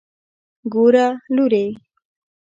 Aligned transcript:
ګوره 0.73 1.05
لورې. 1.35 1.65